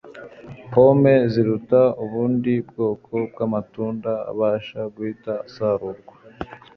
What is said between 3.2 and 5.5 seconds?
bwamatunda abasha guhita